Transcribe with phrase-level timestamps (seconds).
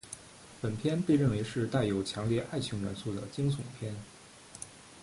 [0.59, 3.93] 本片被认为是带有强烈爱情元素的惊悚片。